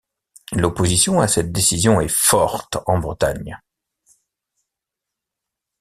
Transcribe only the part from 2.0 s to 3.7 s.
est forte en Bretagne.